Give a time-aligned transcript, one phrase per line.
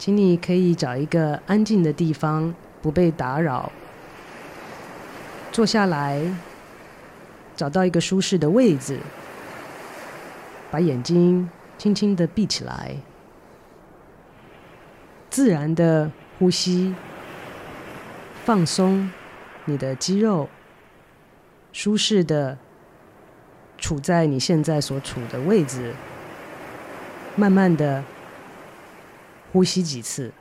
[0.00, 3.70] 请你可以找一个安静的地方，不被打扰，
[5.52, 6.22] 坐下来，
[7.54, 8.98] 找到一个舒适的位置，
[10.70, 12.96] 把眼睛轻轻的闭起来，
[15.28, 16.94] 自然的呼吸，
[18.46, 19.10] 放松
[19.66, 20.48] 你的肌肉，
[21.74, 22.56] 舒适的
[23.76, 25.92] 处在你现在所处的位置，
[27.36, 28.02] 慢慢的。
[29.52, 30.32] 呼吸几次。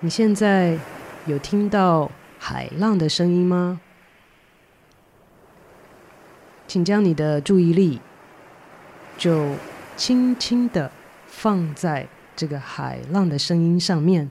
[0.00, 0.78] 你现在
[1.26, 3.80] 有听到海浪的声音吗？
[6.66, 8.00] 请将你的注意力
[9.16, 9.54] 就
[9.96, 10.90] 轻轻的
[11.26, 14.28] 放在这个海浪的声音上面，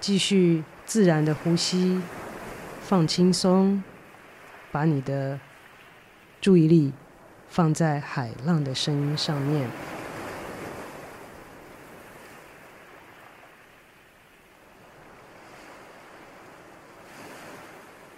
[0.00, 2.02] 继续自然的呼吸，
[2.80, 3.84] 放轻松，
[4.72, 5.38] 把你的
[6.40, 6.92] 注意力。
[7.50, 9.68] 放在海浪的声音上面。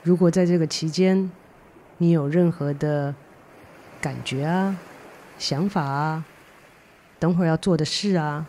[0.02, 1.30] 如果在这个期间，
[1.96, 3.14] 你有任何的
[4.00, 4.76] 感觉啊、
[5.38, 6.24] 想法啊、
[7.18, 8.46] 等会儿要做的事啊、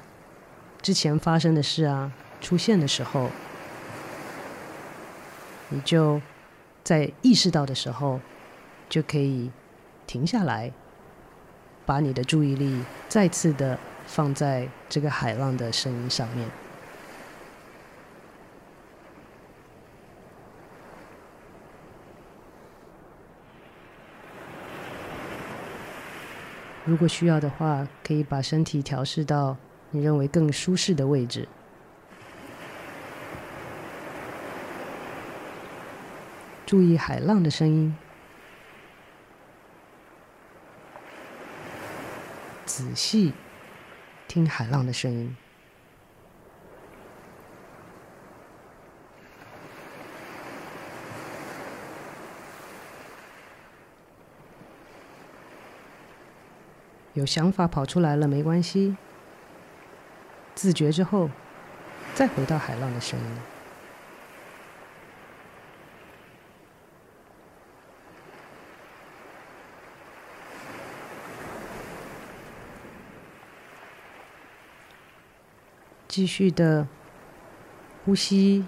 [0.81, 3.29] 之前发生的事啊出现的时候，
[5.69, 6.21] 你就
[6.83, 8.19] 在意识到的时候，
[8.89, 9.49] 就可以。
[10.05, 10.71] 停下来，
[11.85, 16.49] 把你的注意力再次的放在这个海浪的声音上面。
[26.85, 29.55] 如果需要的话，可以把身体调试到
[29.91, 31.47] 你认为更舒适的位置。
[36.65, 37.95] 注意海浪的声音。
[42.65, 43.33] 仔细
[44.27, 45.35] 听海浪的声音，
[57.13, 58.97] 有想法跑出来了没关系，
[60.55, 61.29] 自觉之后
[62.15, 63.52] 再回到海浪的声音。
[76.15, 76.87] 继续的
[78.05, 78.67] 呼吸，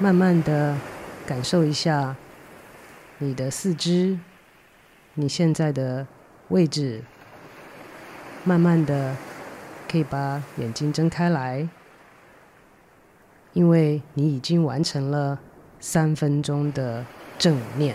[0.00, 0.76] 慢慢的
[1.24, 2.16] 感受一下
[3.18, 4.18] 你的四肢，
[5.14, 6.08] 你现在的
[6.48, 7.04] 位置。
[8.42, 9.16] 慢慢的
[9.88, 11.68] 可以把眼睛睁开来，
[13.52, 15.38] 因为你已经完成了
[15.78, 17.06] 三分钟的
[17.38, 17.94] 正念。